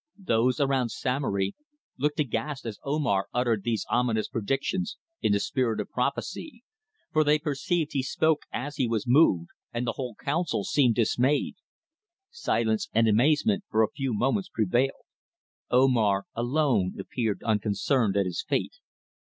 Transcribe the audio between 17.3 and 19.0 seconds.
unconcerned at his fate.